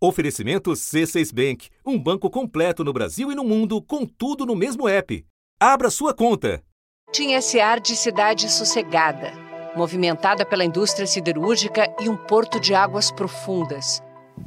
[0.00, 4.88] Oferecimento C6 Bank, um banco completo no Brasil e no mundo, com tudo no mesmo
[4.88, 5.26] app.
[5.58, 6.62] Abra sua conta.
[7.10, 9.32] Tinha esse ar de cidade sossegada,
[9.74, 14.00] movimentada pela indústria siderúrgica e um porto de águas profundas.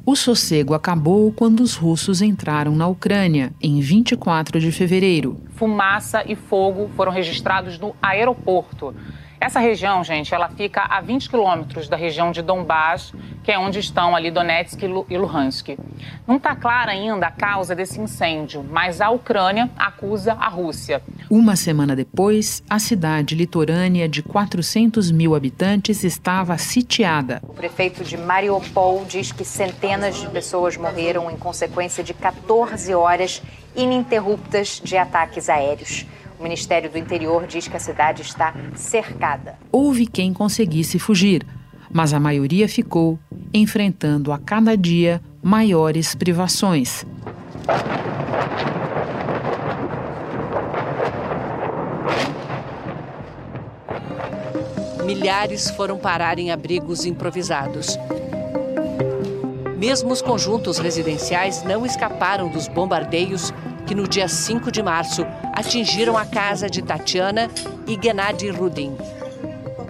[0.05, 5.35] O sossego acabou quando os russos entraram na Ucrânia, em 24 de fevereiro.
[5.57, 8.95] Fumaça e fogo foram registrados no aeroporto.
[9.41, 13.11] Essa região, gente, ela fica a 20 quilômetros da região de Donbass,
[13.43, 15.69] que é onde estão ali Donetsk e Luhansk.
[16.27, 21.01] Não está clara ainda a causa desse incêndio, mas a Ucrânia acusa a Rússia.
[21.27, 27.41] Uma semana depois, a cidade litorânea de 400 mil habitantes estava sitiada.
[27.41, 33.41] O prefeito de Mariupol diz que centenas de pessoas morreram em consequência de 14 horas
[33.75, 36.05] ininterruptas de ataques aéreos.
[36.41, 39.59] O Ministério do Interior diz que a cidade está cercada.
[39.71, 41.45] Houve quem conseguisse fugir,
[41.93, 43.19] mas a maioria ficou,
[43.53, 47.05] enfrentando a cada dia maiores privações.
[55.05, 57.99] Milhares foram parar em abrigos improvisados.
[59.77, 63.53] Mesmo os conjuntos residenciais não escaparam dos bombardeios
[63.91, 67.51] que no dia 5 de março atingiram a casa de Tatiana
[67.85, 68.95] e Gennady Rudin.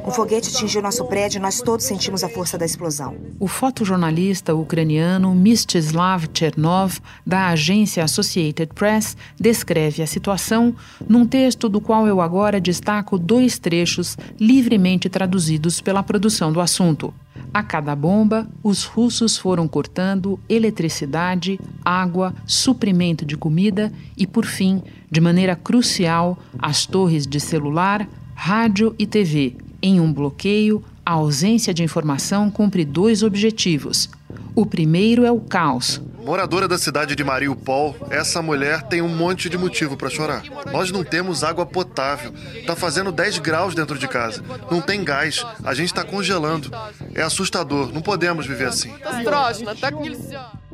[0.04, 3.16] Um foguete atingiu nosso prédio e nós todos sentimos a força da explosão.
[3.40, 10.76] O fotojornalista ucraniano Mstislav Chernov, da agência Associated Press, descreve a situação
[11.08, 17.14] num texto do qual eu agora destaco dois trechos livremente traduzidos pela produção do assunto.
[17.54, 24.82] A cada bomba, os russos foram cortando eletricidade, água, suprimento de comida e, por fim,
[25.10, 29.58] de maneira crucial, as torres de celular, rádio e TV.
[29.82, 34.10] Em um bloqueio, a ausência de informação cumpre dois objetivos.
[34.56, 39.50] O primeiro é o caos, Moradora da cidade de Mariupol, essa mulher tem um monte
[39.50, 40.44] de motivo para chorar.
[40.72, 42.32] Nós não temos água potável.
[42.66, 44.44] Tá fazendo 10 graus dentro de casa.
[44.70, 45.44] Não tem gás.
[45.64, 46.70] A gente está congelando.
[47.16, 47.92] É assustador.
[47.92, 48.94] Não podemos viver assim.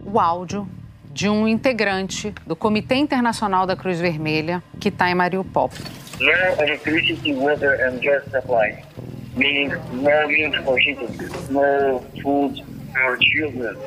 [0.04, 0.68] O áudio
[1.14, 5.72] de um integrante do Comitê Internacional da Cruz Vermelha que está em Mariupol.
[6.20, 6.30] No
[6.62, 8.76] electricity, water and gas supply,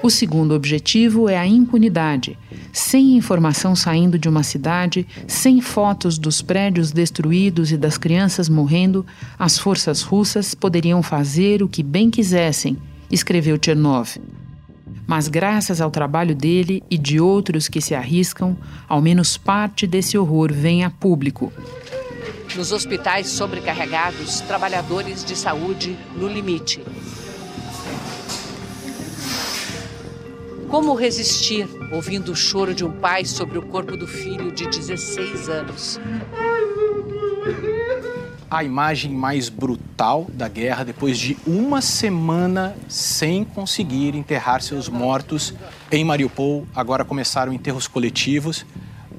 [0.02, 2.38] o segundo objetivo é a impunidade.
[2.72, 9.04] Sem informação saindo de uma cidade, sem fotos dos prédios destruídos e das crianças morrendo,
[9.38, 12.76] as forças russas poderiam fazer o que bem quisessem,
[13.10, 14.16] escreveu Chernov.
[15.06, 18.56] Mas, graças ao trabalho dele e de outros que se arriscam,
[18.88, 21.52] ao menos parte desse horror vem a público.
[22.56, 26.82] Nos hospitais sobrecarregados, trabalhadores de saúde no limite.
[30.68, 35.48] Como resistir ouvindo o choro de um pai sobre o corpo do filho de 16
[35.48, 36.00] anos?
[38.50, 45.54] A imagem mais brutal da guerra depois de uma semana sem conseguir enterrar seus mortos
[45.90, 46.66] em Mariupol.
[46.74, 48.66] Agora começaram enterros coletivos,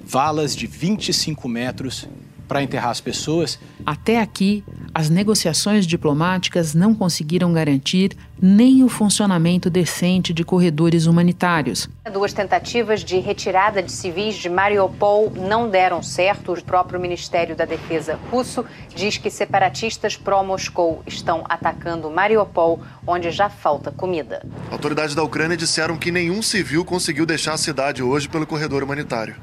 [0.03, 2.07] valas de 25 metros
[2.51, 3.57] para enterrar as pessoas.
[3.85, 4.61] Até aqui,
[4.93, 11.87] as negociações diplomáticas não conseguiram garantir nem o funcionamento decente de corredores humanitários.
[12.11, 16.53] Duas tentativas de retirada de civis de Mariupol não deram certo.
[16.53, 18.65] O próprio Ministério da Defesa russo
[18.95, 24.43] diz que separatistas pró-Moscou estão atacando Mariupol, onde já falta comida.
[24.71, 29.35] Autoridades da Ucrânia disseram que nenhum civil conseguiu deixar a cidade hoje pelo corredor humanitário.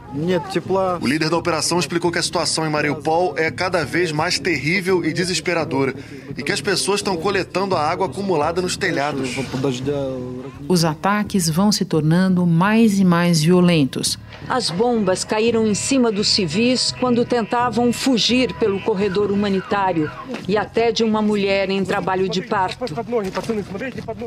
[1.01, 5.05] O líder da operação explicou que a situação em Mariupol é cada vez mais terrível
[5.05, 5.95] e desesperadora
[6.37, 9.37] e que as pessoas estão coletando a água acumulada nos telhados.
[10.67, 14.19] Os ataques vão se tornando mais e mais violentos.
[14.49, 20.11] As bombas caíram em cima dos civis quando tentavam fugir pelo corredor humanitário
[20.47, 22.79] e até de uma mulher em trabalho de parto.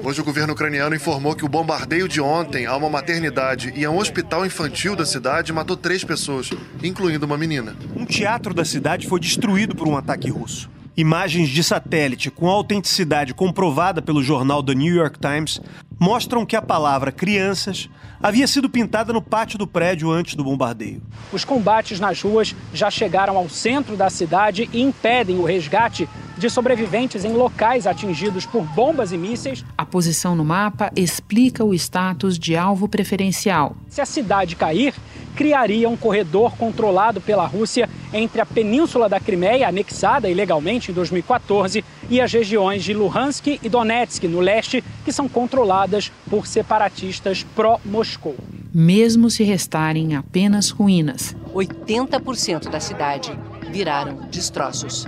[0.03, 3.89] Hoje o governo ucraniano informou que o bombardeio de ontem a uma maternidade e a
[3.89, 6.49] um hospital infantil da cidade matou três pessoas,
[6.83, 7.75] incluindo uma menina.
[7.95, 10.69] Um teatro da cidade foi destruído por um ataque russo.
[10.95, 15.61] Imagens de satélite com autenticidade comprovada pelo jornal The New York Times
[15.97, 17.89] mostram que a palavra crianças
[18.21, 21.01] havia sido pintada no pátio do prédio antes do bombardeio.
[21.31, 26.09] Os combates nas ruas já chegaram ao centro da cidade e impedem o resgate
[26.41, 29.63] de sobreviventes em locais atingidos por bombas e mísseis.
[29.77, 33.75] A posição no mapa explica o status de alvo preferencial.
[33.87, 34.95] Se a cidade cair,
[35.35, 41.85] criaria um corredor controlado pela Rússia entre a península da Crimeia, anexada ilegalmente em 2014,
[42.09, 48.35] e as regiões de Luhansk e Donetsk, no leste, que são controladas por separatistas pró-Moscou.
[48.73, 51.35] Mesmo se restarem apenas ruínas.
[51.53, 53.31] 80% da cidade
[53.71, 55.07] viraram destroços.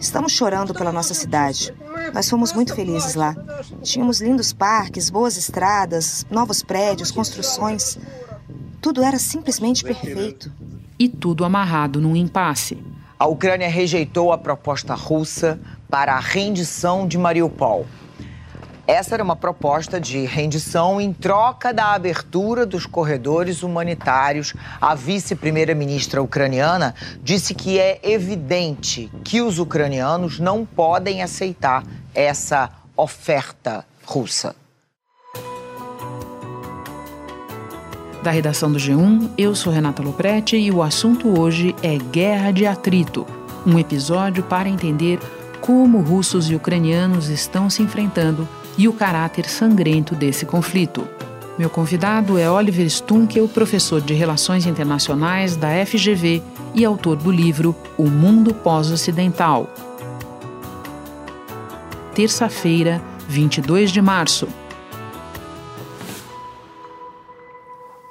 [0.00, 1.74] Estamos chorando pela nossa cidade.
[2.14, 3.36] Nós fomos muito felizes lá.
[3.82, 7.98] Tínhamos lindos parques, boas estradas, novos prédios, construções.
[8.80, 10.50] Tudo era simplesmente perfeito.
[10.98, 12.82] E tudo amarrado num impasse.
[13.18, 15.60] A Ucrânia rejeitou a proposta russa
[15.90, 17.86] para a rendição de Mariupol.
[18.90, 24.52] Essa era uma proposta de rendição em troca da abertura dos corredores humanitários.
[24.80, 26.92] A vice-primeira-ministra ucraniana
[27.22, 34.56] disse que é evidente que os ucranianos não podem aceitar essa oferta russa.
[38.24, 42.66] Da redação do G1, eu sou Renata Loprete e o assunto hoje é Guerra de
[42.66, 43.24] Atrito
[43.64, 45.20] um episódio para entender
[45.60, 48.48] como russos e ucranianos estão se enfrentando
[48.80, 51.06] e o caráter sangrento desse conflito.
[51.58, 56.42] Meu convidado é Oliver Stunkel, professor de Relações Internacionais da FGV
[56.74, 59.68] e autor do livro O Mundo Pós-Ocidental.
[62.14, 64.48] Terça-feira, 22 de março.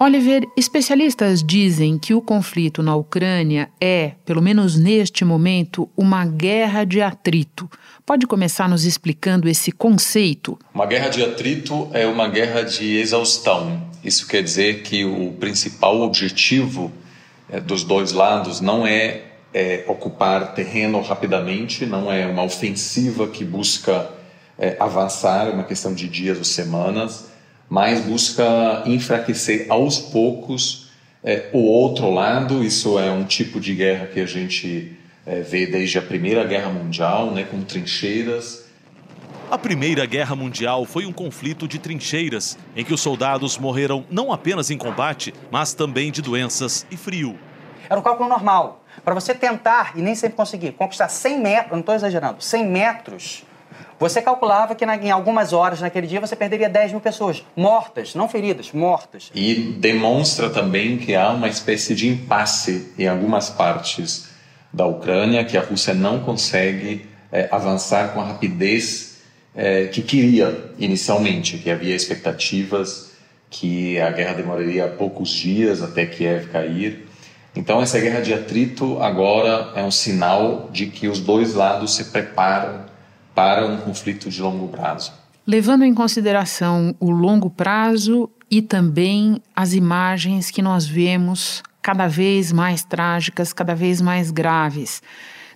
[0.01, 6.85] Oliver, especialistas dizem que o conflito na Ucrânia é, pelo menos neste momento, uma guerra
[6.85, 7.69] de atrito.
[8.05, 10.57] Pode começar nos explicando esse conceito?
[10.73, 13.89] Uma guerra de atrito é uma guerra de exaustão.
[14.01, 16.89] Isso quer dizer que o principal objetivo
[17.49, 19.23] é, dos dois lados não é,
[19.53, 24.09] é, ocupar terreno rapidamente, não é uma ofensiva que busca
[24.57, 27.28] é, avançar, é uma questão de dias ou semanas
[27.69, 30.89] mas busca enfraquecer aos poucos
[31.23, 32.63] é, o outro lado.
[32.63, 36.69] Isso é um tipo de guerra que a gente é, vê desde a Primeira Guerra
[36.69, 38.67] Mundial, né, com trincheiras.
[39.51, 44.31] A Primeira Guerra Mundial foi um conflito de trincheiras, em que os soldados morreram não
[44.31, 47.37] apenas em combate, mas também de doenças e frio.
[47.89, 48.83] Era um cálculo normal.
[49.03, 53.43] Para você tentar, e nem sempre conseguir, conquistar 100 metros, não estou exagerando, 100 metros
[53.99, 58.29] você calculava que em algumas horas naquele dia você perderia 10 mil pessoas mortas, não
[58.29, 59.31] feridas, mortas.
[59.35, 64.29] E demonstra também que há uma espécie de impasse em algumas partes
[64.71, 69.17] da Ucrânia, que a Rússia não consegue é, avançar com a rapidez
[69.55, 73.09] é, que queria inicialmente, que havia expectativas
[73.49, 77.07] que a guerra demoraria poucos dias até Kiev cair.
[77.55, 82.05] Então, essa guerra de atrito agora é um sinal de que os dois lados se
[82.05, 82.85] preparam
[83.33, 85.11] para um conflito de longo prazo.
[85.45, 92.51] Levando em consideração o longo prazo e também as imagens que nós vemos cada vez
[92.51, 95.01] mais trágicas, cada vez mais graves.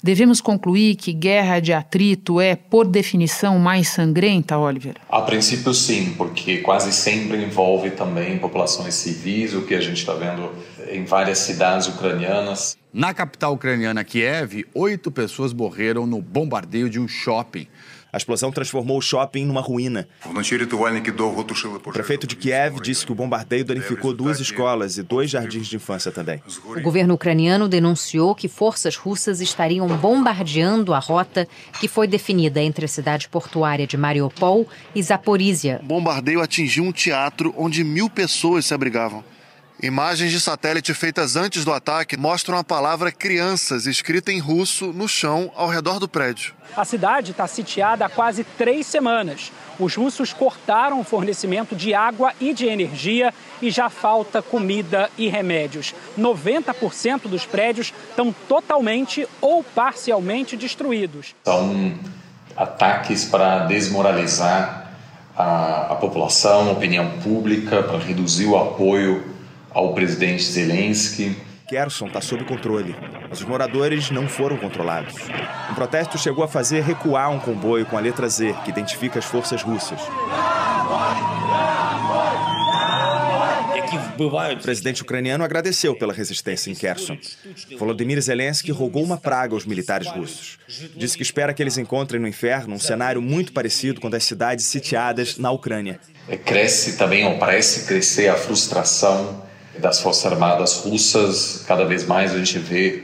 [0.04, 4.96] Devemos concluir que guerra de atrito é, por definição, mais sangrenta, Oliver?
[5.10, 10.14] A princípio, sim, porque quase sempre envolve também populações civis, o que a gente está
[10.14, 10.52] vendo
[10.92, 12.76] em várias cidades ucranianas.
[12.94, 17.66] Na capital ucraniana, Kiev, oito pessoas morreram no bombardeio de um shopping.
[18.12, 20.08] A explosão transformou o shopping numa ruína.
[20.24, 25.78] O prefeito de Kiev disse que o bombardeio danificou duas escolas e dois jardins de
[25.78, 26.40] infância também.
[26.68, 31.48] O governo ucraniano denunciou que forças russas estariam bombardeando a rota
[31.80, 35.80] que foi definida entre a cidade portuária de Mariupol e Zaporizhia.
[35.82, 39.24] O bombardeio atingiu um teatro onde mil pessoas se abrigavam.
[39.82, 45.08] Imagens de satélite feitas antes do ataque mostram a palavra crianças escrita em russo no
[45.08, 46.54] chão ao redor do prédio.
[46.78, 49.52] A cidade está sitiada há quase três semanas.
[49.80, 55.28] Os russos cortaram o fornecimento de água e de energia e já falta comida e
[55.28, 55.94] remédios.
[56.18, 61.36] 90% dos prédios estão totalmente ou parcialmente destruídos.
[61.44, 61.98] São
[62.56, 64.92] ataques para desmoralizar
[65.36, 69.33] a, a população, a opinião pública, para reduzir o apoio
[69.74, 71.36] ao presidente Zelensky.
[71.68, 72.96] Kherson está sob controle,
[73.30, 75.16] mas os moradores não foram controlados.
[75.72, 79.26] Um protesto chegou a fazer recuar um comboio com a letra Z, que identifica as
[79.26, 80.00] forças russas.
[84.20, 87.18] O presidente ucraniano agradeceu pela resistência em Kherson.
[87.78, 90.60] Volodymyr Zelensky rogou uma praga aos militares russos.
[90.96, 94.66] Disse que espera que eles encontrem no inferno um cenário muito parecido com das cidades
[94.66, 96.00] sitiadas na Ucrânia.
[96.46, 99.44] Cresce também, ou parece crescer, a frustração
[99.80, 101.64] das Forças Armadas russas.
[101.68, 103.04] Cada vez mais a gente vê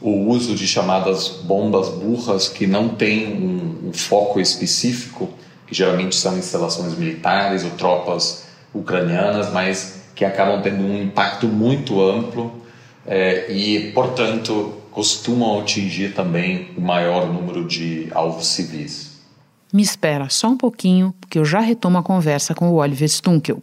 [0.00, 5.28] o uso de chamadas bombas burras que não têm um, um foco específico,
[5.66, 12.00] que geralmente são instalações militares ou tropas ucranianas, mas que acabam tendo um impacto muito
[12.02, 12.52] amplo
[13.06, 19.10] é, e, portanto, costumam atingir também o maior número de alvos civis.
[19.72, 23.62] Me espera só um pouquinho, porque eu já retomo a conversa com o Oliver Stunkel.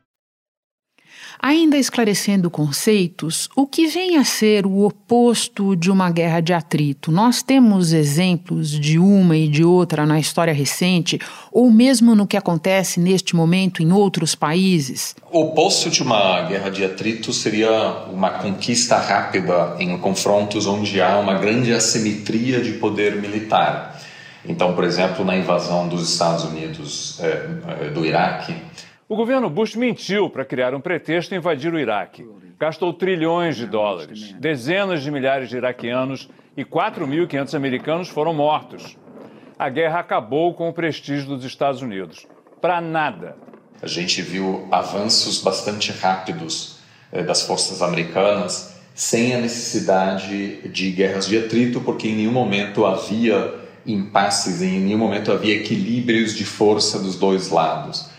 [1.39, 7.11] Ainda esclarecendo conceitos, o que vem a ser o oposto de uma guerra de atrito?
[7.11, 11.19] Nós temos exemplos de uma e de outra na história recente,
[11.51, 15.15] ou mesmo no que acontece neste momento em outros países?
[15.31, 17.71] O oposto de uma guerra de atrito seria
[18.11, 23.99] uma conquista rápida em confrontos onde há uma grande assimetria de poder militar.
[24.45, 28.55] Então, por exemplo, na invasão dos Estados Unidos é, do Iraque,
[29.11, 32.25] o governo Bush mentiu para criar um pretexto e invadir o Iraque.
[32.57, 34.31] Gastou trilhões de dólares.
[34.39, 38.95] Dezenas de milhares de iraquianos e 4.500 americanos foram mortos.
[39.59, 42.25] A guerra acabou com o prestígio dos Estados Unidos.
[42.61, 43.35] Para nada.
[43.81, 46.77] A gente viu avanços bastante rápidos
[47.11, 52.85] eh, das forças americanas sem a necessidade de guerras de atrito, porque em nenhum momento
[52.85, 58.09] havia impasses, em nenhum momento havia equilíbrios de força dos dois lados.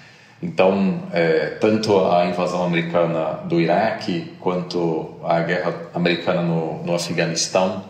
[0.43, 7.85] Então, é, tanto a invasão americana do Iraque quanto a guerra americana no, no Afeganistão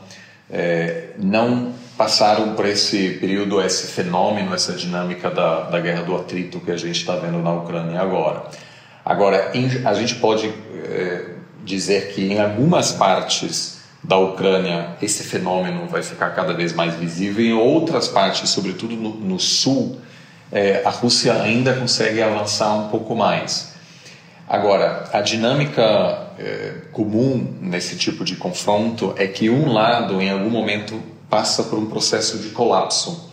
[0.50, 6.60] é, não passaram por esse período, esse fenômeno, essa dinâmica da, da guerra do atrito
[6.60, 8.44] que a gente está vendo na Ucrânia agora.
[9.02, 10.52] Agora, em, a gente pode
[10.84, 11.30] é,
[11.64, 17.44] dizer que em algumas partes da Ucrânia esse fenômeno vai ficar cada vez mais visível,
[17.44, 20.00] em outras partes, sobretudo no, no sul,
[20.52, 23.72] é, a Rússia ainda consegue avançar um pouco mais.
[24.46, 30.50] Agora, a dinâmica é, comum nesse tipo de confronto é que um lado, em algum
[30.50, 33.30] momento, passa por um processo de colapso.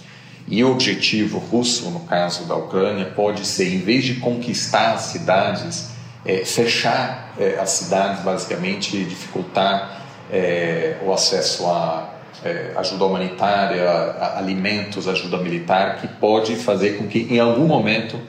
[0.48, 5.02] E o objetivo russo, no caso da Ucrânia, pode ser, em vez de conquistar as
[5.02, 5.90] cidades,
[6.26, 13.90] é, fechar é, as cidades, basicamente, dificultar é, o acesso a é, ajuda humanitária,
[14.36, 18.20] alimentos, ajuda militar, que pode fazer com que, em algum momento,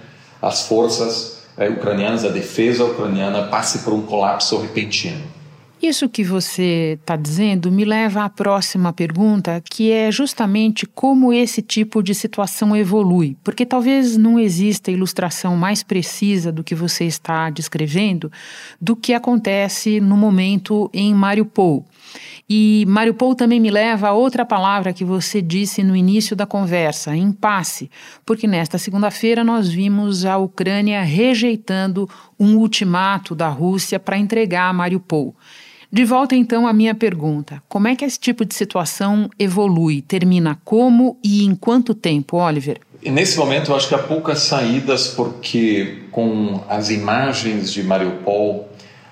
[0.41, 5.40] as forças é, ucranianas, a defesa ucraniana, passe por um colapso repentino.
[5.83, 11.63] Isso que você está dizendo me leva à próxima pergunta, que é justamente como esse
[11.63, 13.35] tipo de situação evolui.
[13.43, 18.31] Porque talvez não exista ilustração mais precisa do que você está descrevendo
[18.79, 21.87] do que acontece no momento em Mariupol.
[22.47, 27.17] E Mariupol também me leva a outra palavra que você disse no início da conversa,
[27.17, 27.91] impasse,
[28.27, 32.07] porque nesta segunda-feira nós vimos a Ucrânia rejeitando
[32.39, 35.35] um ultimato da Rússia para entregar Mariupol.
[35.93, 40.03] De volta então à minha pergunta: como é que esse tipo de situação evolui?
[40.03, 42.81] Termina como e em quanto tempo, Oliver?
[43.03, 48.69] Nesse momento, eu acho que há poucas saídas, porque com as imagens de Mariupol,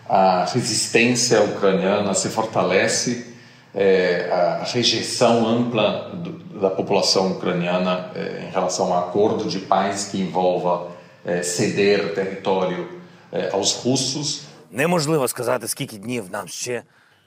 [0.08, 3.26] a resistência ucraniana se fortalece
[3.74, 9.58] é, a rejeição ampla do, da população ucraniana é, em relação a um acordo de
[9.60, 10.88] paz que envolva
[11.24, 12.88] é, ceder território
[13.32, 14.42] é, aos russos.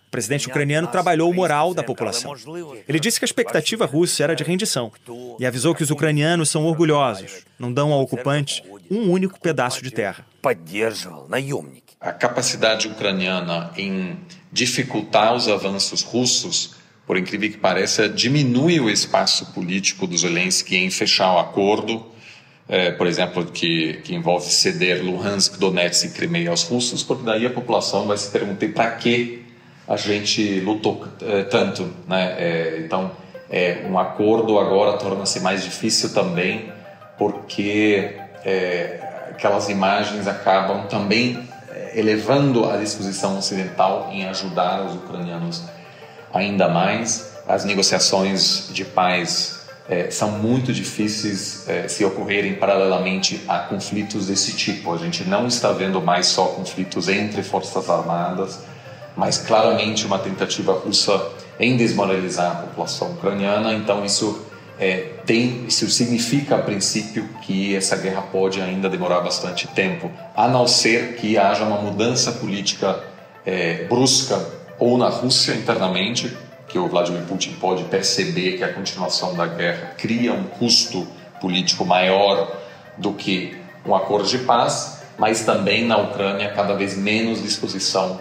[0.08, 2.36] O presidente ucraniano trabalhou o moral da população.
[2.86, 4.92] Ele disse que a expectativa russa era de rendição
[5.40, 9.90] e avisou que os ucranianos são orgulhosos, não dão ao ocupante um único pedaço de
[9.90, 10.26] terra.
[12.02, 14.18] A capacidade ucraniana em
[14.52, 16.76] dificultar os avanços russos,
[17.08, 22.06] por incrível que pareça, diminui o espaço político do Zelensky em fechar o acordo,
[22.72, 27.46] é, por exemplo, que, que envolve ceder Luhansk, Donetsk e Crimeia aos russos, porque daí
[27.46, 29.46] a população vai se perguntar para que
[29.86, 31.92] a gente lutou é, tanto.
[32.08, 32.34] Né?
[32.40, 33.12] É, então,
[33.50, 36.72] é, um acordo agora torna-se mais difícil também,
[37.18, 39.02] porque é,
[39.32, 41.44] aquelas imagens acabam também
[41.94, 45.62] elevando a disposição ocidental em ajudar os ucranianos
[46.34, 47.34] ainda mais.
[47.46, 54.54] As negociações de paz é, são muito difíceis é, se ocorrerem paralelamente a conflitos desse
[54.54, 54.94] tipo.
[54.94, 58.60] A gente não está vendo mais só conflitos entre forças armadas,
[59.16, 63.74] mas claramente uma tentativa russa em desmoralizar a população ucraniana.
[63.74, 64.46] Então isso
[64.80, 70.48] é, tem, isso significa a princípio que essa guerra pode ainda demorar bastante tempo, a
[70.48, 73.00] não ser que haja uma mudança política
[73.46, 74.44] é, brusca
[74.80, 76.36] ou na Rússia internamente,
[76.72, 81.06] que o Vladimir Putin pode perceber que a continuação da guerra cria um custo
[81.42, 82.60] político maior
[82.98, 88.20] do que um acordo de paz, mas também na Ucrânia cada vez menos disposição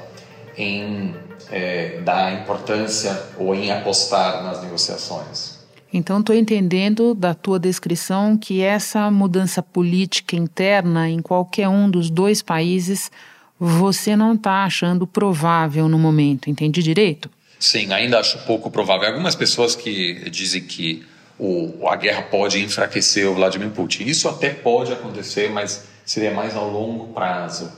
[0.57, 1.15] em
[1.51, 5.61] é, dar importância ou em apostar nas negociações.
[5.93, 12.11] Então, estou entendendo da tua descrição que essa mudança política interna em qualquer um dos
[12.11, 13.11] dois países
[13.59, 17.29] você não está achando provável no momento, entendi direito?
[17.61, 19.07] Sim, ainda acho pouco provável.
[19.07, 21.07] Algumas pessoas que dizem que
[21.39, 24.05] o, a guerra pode enfraquecer o Vladimir Putin.
[24.05, 27.71] Isso até pode acontecer, mas seria mais a longo prazo.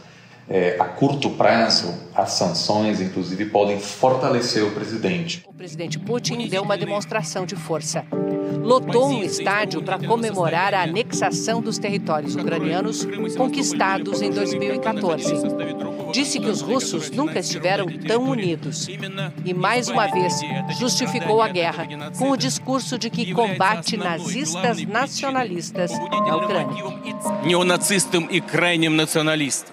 [0.49, 5.43] É, a curto prazo, as sanções, inclusive, podem fortalecer o presidente.
[5.47, 8.05] O presidente Putin deu uma demonstração de força.
[8.63, 15.33] Lotou um estádio para comemorar a anexação dos territórios ucranianos conquistados em 2014
[16.13, 18.87] disse que os russos nunca estiveram tão unidos.
[19.45, 20.35] E, mais uma vez,
[20.79, 21.89] justificou a guerra
[22.19, 26.85] com o discurso de que combate nazistas nacionalistas na Ucrânia.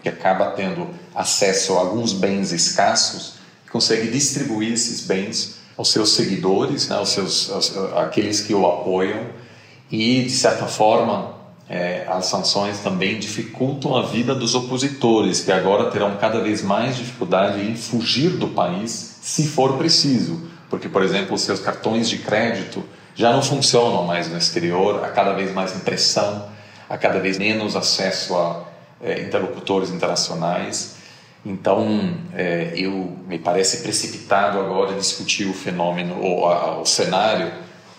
[0.01, 3.35] Que acaba tendo acesso a alguns bens escassos
[3.67, 8.67] e consegue distribuir esses bens aos seus seguidores, né, aos seus, aos, aqueles que o
[8.67, 9.27] apoiam
[9.89, 11.35] e, de certa forma,
[11.69, 16.97] é, as sanções também dificultam a vida dos opositores, que agora terão cada vez mais
[16.97, 20.49] dificuldade em fugir do país se for preciso.
[20.69, 22.83] Porque, por exemplo, os seus cartões de crédito
[23.15, 26.45] já não funcionam mais no exterior, há cada vez mais impressão,
[26.89, 28.65] há cada vez menos acesso a
[29.01, 30.95] é, interlocutores internacionais.
[31.45, 37.51] Então, é, eu me parece precipitado agora discutir o fenômeno ou a, o cenário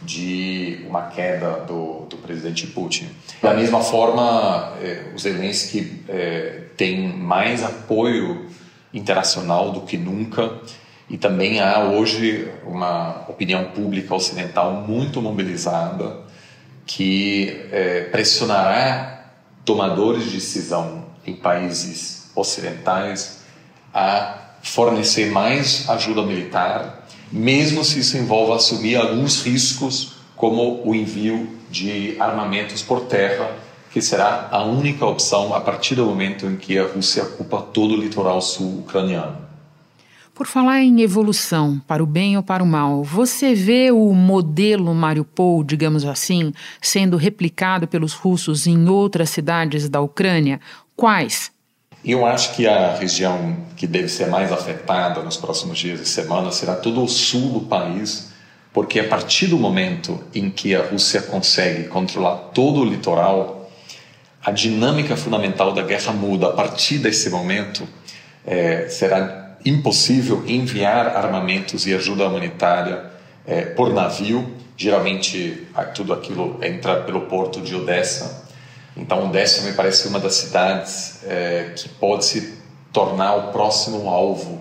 [0.03, 3.09] de uma queda do, do presidente Putin.
[3.43, 8.47] Da mesma forma, eh, o eh, tem mais apoio
[8.95, 10.53] internacional do que nunca
[11.09, 16.21] e também há hoje uma opinião pública ocidental muito mobilizada
[16.87, 19.33] que eh, pressionará
[19.65, 23.41] tomadores de decisão em países ocidentais
[23.95, 27.01] a fornecer mais ajuda militar
[27.33, 33.57] mesmo se isso envolva assumir alguns riscos, como o envio de armamentos por terra,
[33.93, 37.95] que será a única opção a partir do momento em que a Rússia ocupa todo
[37.95, 39.49] o litoral sul ucraniano.
[40.35, 44.95] Por falar em evolução, para o bem ou para o mal, você vê o modelo
[44.95, 50.59] Mariupol, digamos assim, sendo replicado pelos russos em outras cidades da Ucrânia?
[50.97, 51.53] Quais?
[52.03, 56.55] Eu acho que a região que deve ser mais afetada nos próximos dias e semanas
[56.55, 58.31] será todo o sul do país,
[58.73, 63.71] porque a partir do momento em que a Rússia consegue controlar todo o litoral,
[64.43, 66.49] a dinâmica fundamental da guerra muda.
[66.49, 67.87] A partir desse momento,
[68.47, 73.05] é, será impossível enviar armamentos e ajuda humanitária
[73.47, 74.55] é, por navio.
[74.75, 78.40] Geralmente, tudo aquilo entra pelo porto de Odessa
[78.97, 82.59] então, Odessa me parece uma das cidades é, que pode se
[82.93, 84.61] tornar o próximo alvo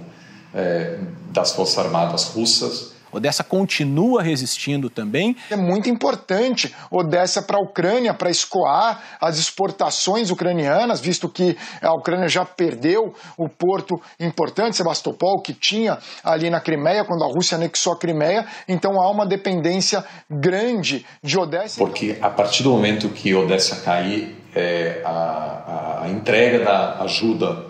[0.54, 0.98] é,
[1.32, 2.94] das Forças Armadas russas.
[3.12, 5.36] Odessa continua resistindo também.
[5.50, 11.94] É muito importante Odessa para a Ucrânia, para escoar as exportações ucranianas, visto que a
[11.94, 17.56] Ucrânia já perdeu o porto importante, Sebastopol, que tinha ali na Crimeia, quando a Rússia
[17.56, 18.46] anexou a Crimeia.
[18.68, 21.80] Então há uma dependência grande de Odessa.
[21.80, 27.66] Porque a partir do momento que Odessa cair, é, a, a, a entrega da ajuda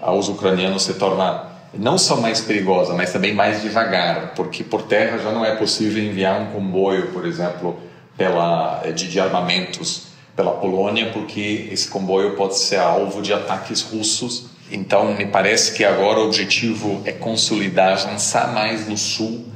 [0.00, 5.18] aos ucranianos se torna não só mais perigosa, mas também mais devagar, porque por terra
[5.18, 7.78] já não é possível enviar um comboio, por exemplo,
[8.16, 14.46] pela, de, de armamentos pela Polônia, porque esse comboio pode ser alvo de ataques russos.
[14.70, 19.46] Então, me parece que agora o objetivo é consolidar, avançar mais no sul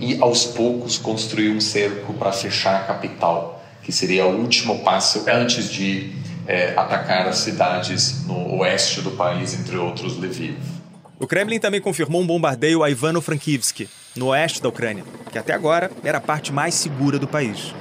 [0.00, 5.24] e aos poucos construir um cerco para fechar a capital, que seria o último passo
[5.28, 6.12] antes de
[6.46, 10.73] é, atacar as cidades no oeste do país, entre outros Lviv.
[11.24, 15.90] O Kremlin também confirmou um bombardeio a Ivano-Frankivsk, no oeste da Ucrânia, que até agora
[16.02, 17.74] era a parte mais segura do país.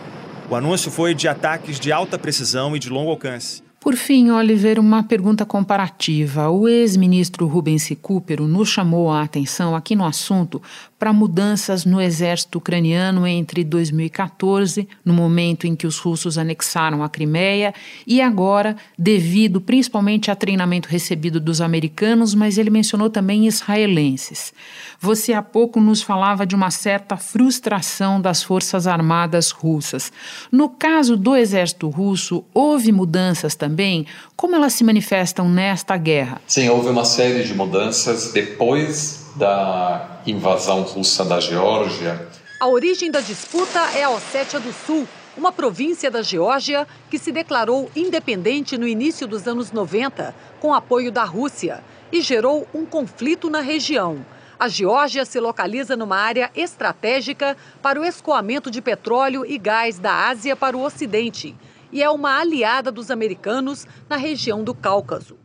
[0.50, 4.80] O anúncio foi de ataques de alta precisão e de longo alcance, Por fim, Oliver,
[4.80, 6.50] uma pergunta comparativa.
[6.50, 10.62] O ex-ministro Rubens Recupero nos chamou a atenção aqui no assunto
[11.04, 17.10] para mudanças no exército ucraniano entre 2014, no momento em que os russos anexaram a
[17.10, 17.74] Crimeia,
[18.08, 24.54] e agora, devido principalmente a treinamento recebido dos americanos, mas ele mencionou também israelenses.
[24.98, 30.10] Você há pouco nos falava de uma certa frustração das forças armadas russas.
[30.50, 34.06] No caso do exército russo, houve mudanças também?
[34.38, 36.40] Como elas se manifestam nesta guerra?
[36.48, 42.28] Sim, houve uma série de mudanças depois da invasão russa da Geórgia.
[42.60, 47.32] A origem da disputa é a Ossétia do Sul, uma província da Geórgia que se
[47.32, 53.50] declarou independente no início dos anos 90, com apoio da Rússia, e gerou um conflito
[53.50, 54.26] na região.
[54.60, 60.30] A Geórgia se localiza numa área estratégica para o escoamento de petróleo e gás da
[60.30, 61.56] Ásia para o Ocidente
[61.94, 65.38] e é uma aliada dos americanos na região do Cáucaso.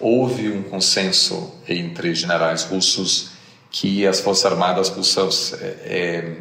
[0.00, 3.32] Houve um consenso entre generais russos
[3.70, 6.36] que as forças armadas russas é,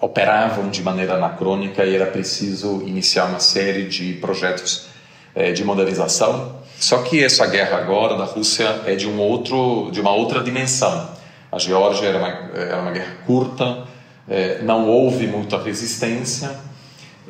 [0.00, 4.86] operavam de maneira anacrônica e era preciso iniciar uma série de projetos
[5.34, 6.58] é, de modernização.
[6.78, 11.10] Só que essa guerra agora da Rússia é de um outro, de uma outra dimensão.
[11.50, 13.84] A Geórgia era uma, era uma guerra curta,
[14.28, 16.50] é, não houve muita resistência,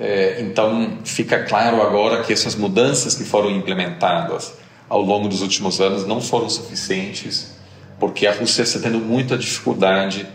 [0.00, 4.54] é, então fica claro agora que essas mudanças que foram implementadas
[4.88, 7.55] ao longo dos últimos anos não foram suficientes,
[7.98, 10.27] porque a Rússia está tendo muita dificuldade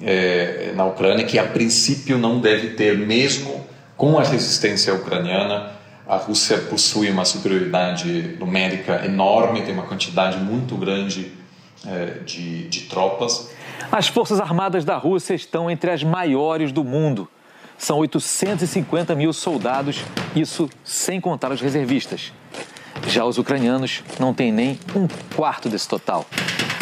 [0.00, 3.64] é, na Ucrânia, que a princípio não deve ter, mesmo
[3.96, 5.72] com a resistência ucraniana.
[6.06, 11.32] A Rússia possui uma superioridade numérica enorme, tem uma quantidade muito grande
[11.86, 13.50] é, de, de tropas.
[13.90, 17.28] As Forças Armadas da Rússia estão entre as maiores do mundo.
[17.78, 20.02] São 850 mil soldados,
[20.34, 22.32] isso sem contar os reservistas.
[23.06, 26.26] Já os ucranianos não têm nem um quarto desse total.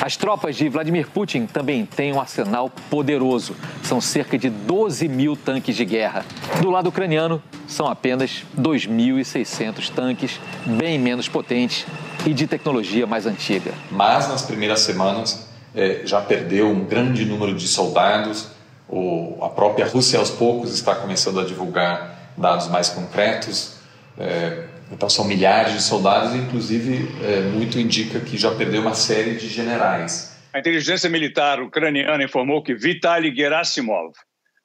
[0.00, 3.54] As tropas de Vladimir Putin também têm um arsenal poderoso.
[3.83, 6.24] São cerca de 12 mil tanques de guerra.
[6.62, 11.85] Do lado ucraniano, são apenas 2.600 tanques, bem menos potentes
[12.24, 13.72] e de tecnologia mais antiga.
[13.90, 18.48] Mas nas primeiras semanas é, já perdeu um grande número de soldados.
[18.88, 23.74] O, a própria Rússia, aos poucos, está começando a divulgar dados mais concretos.
[24.18, 29.37] É, então são milhares de soldados, inclusive é, muito indica que já perdeu uma série
[29.37, 30.37] de generais.
[30.53, 34.12] A inteligência militar ucraniana informou que Vitaly Gerasimov,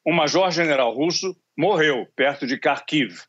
[0.06, 3.20] um major-general russo, morreu perto de Kharkiv.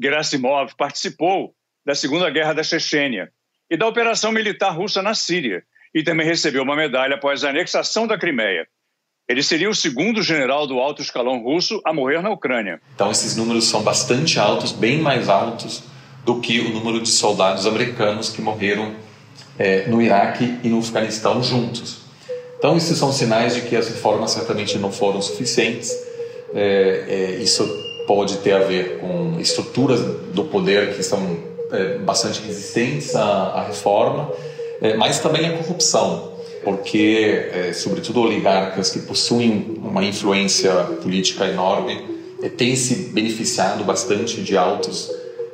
[0.00, 1.54] Gerasimov participou
[1.86, 3.30] da Segunda Guerra da Chechênia
[3.70, 5.62] e da operação militar russa na Síria
[5.94, 8.66] e também recebeu uma medalha após a anexação da Crimeia.
[9.28, 12.80] Ele seria o segundo general do alto escalão russo a morrer na Ucrânia.
[12.94, 15.84] Então esses números são bastante altos, bem mais altos
[16.24, 18.94] do que o número de soldados americanos que morreram
[19.58, 21.98] é, no Iraque e no Afeganistão juntos.
[22.58, 25.96] Então, esses são sinais de que as reformas certamente não foram suficientes.
[26.54, 27.66] É, é, isso
[28.06, 30.00] pode ter a ver com estruturas
[30.34, 31.38] do poder que são
[31.72, 34.30] é, bastante resistentes à, à reforma,
[34.82, 36.32] é, mas também a corrupção,
[36.64, 42.10] porque, é, sobretudo, oligarcas que possuem uma influência política enorme
[42.56, 45.10] têm se beneficiado bastante de altos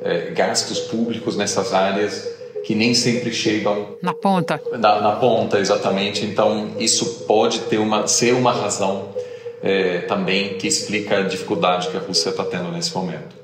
[0.07, 2.27] é, gastos públicos nessas áreas
[2.63, 4.61] que nem sempre chegam na ponta.
[4.71, 6.25] Na, na ponta, exatamente.
[6.25, 9.09] Então isso pode ter uma ser uma razão
[9.61, 13.35] é, também que explica a dificuldade que a Rússia está tendo nesse momento.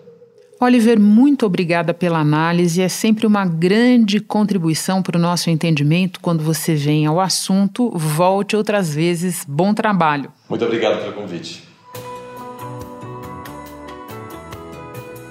[0.59, 2.81] Oliver, muito obrigada pela análise.
[2.81, 7.91] É sempre uma grande contribuição para o nosso entendimento quando você vem ao assunto.
[7.93, 9.43] Volte outras vezes.
[9.45, 10.31] Bom trabalho.
[10.49, 11.72] Muito obrigado pelo convite.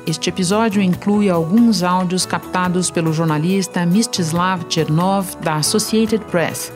[0.04, 6.72] Este episódio inclui alguns áudios captados pelo jornalista Mstislav Chernov, da Associated Press.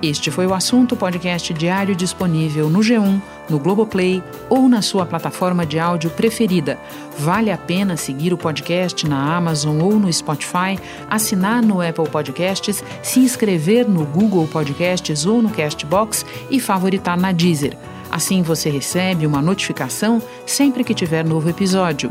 [0.00, 5.66] Este foi o assunto podcast diário disponível no G1, no Globoplay ou na sua plataforma
[5.66, 6.78] de áudio preferida.
[7.18, 10.78] Vale a pena seguir o podcast na Amazon ou no Spotify,
[11.10, 17.32] assinar no Apple Podcasts, se inscrever no Google Podcasts ou no Castbox e favoritar na
[17.32, 17.76] Deezer.
[18.10, 22.10] Assim você recebe uma notificação sempre que tiver novo episódio.